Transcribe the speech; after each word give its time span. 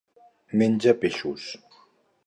Menja 0.61 0.95
peixos. 1.05 1.47